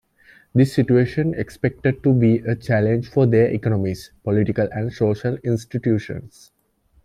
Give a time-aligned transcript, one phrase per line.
[0.55, 6.49] This situation expected to be a challenge for their economies, political and social institutions.